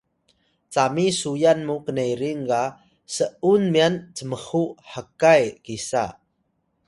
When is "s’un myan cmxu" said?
3.13-4.63